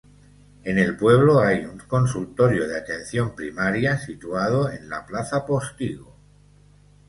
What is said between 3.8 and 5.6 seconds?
situado en la plaza